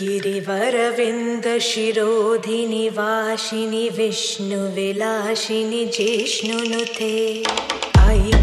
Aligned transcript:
गिरिवरविन्दशिरोधिनि 0.00 2.84
वाशिनि 2.98 3.82
विष्णुविलाशिनि 3.96 5.82
जिष्णुनुथे 5.96 7.16
अयि 8.06 8.39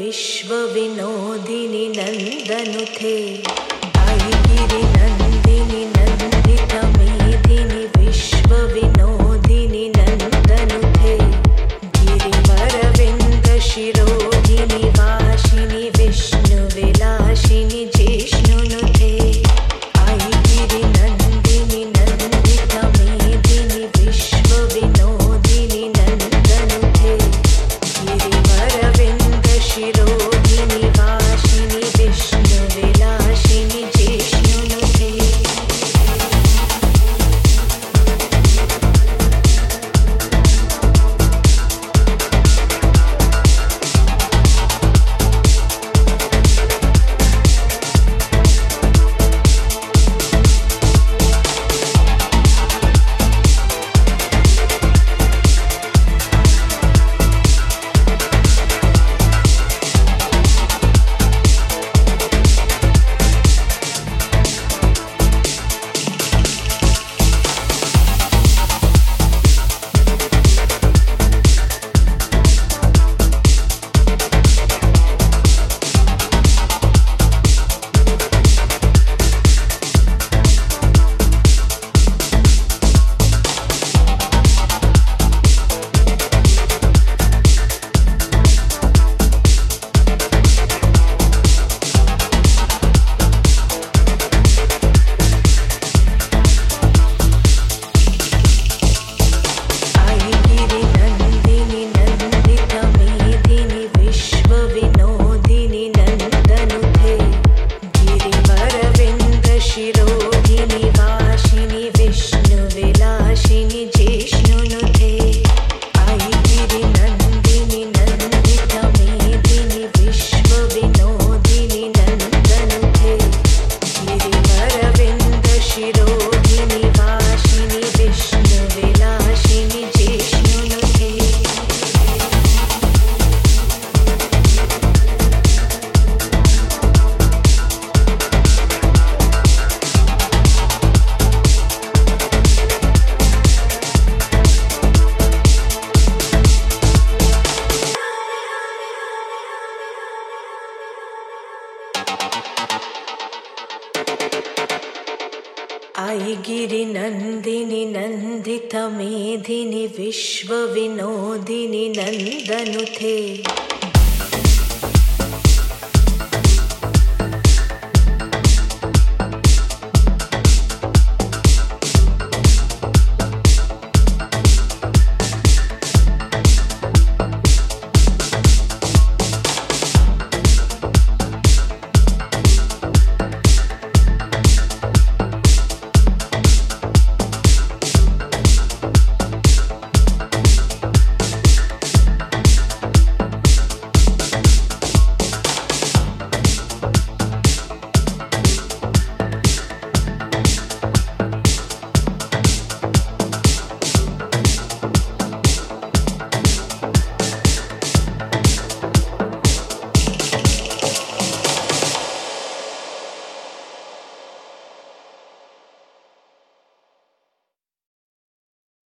विश्वविनोदिनि 0.00 1.82
नन्दनुथे 1.96 3.16
आई 4.04 4.99